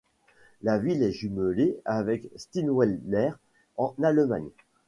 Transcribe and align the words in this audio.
La 0.63 0.79
ville 0.79 1.03
est 1.03 1.11
jumelée 1.11 1.77
avec 1.85 2.31
Steinweiler 2.35 3.33
en 3.77 3.93
Allemagne. 4.01 4.49